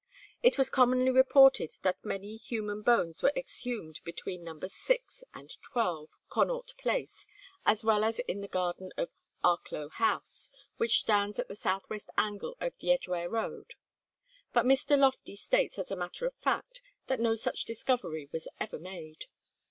[0.41, 4.73] It was commonly reported that many human bones were exhumed between Nos.
[4.73, 7.27] 6 and 12, Connaught Place,
[7.67, 9.11] as well as in the garden of
[9.43, 13.75] Arklow House, which stands at the southwest angle of the Edgeware Road.
[14.53, 14.97] But Mr.
[14.97, 19.25] Loftie states as a matter of fact that no such discovery was ever made.